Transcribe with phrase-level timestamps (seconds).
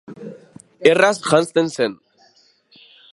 [0.91, 1.93] Erraz janzten zen.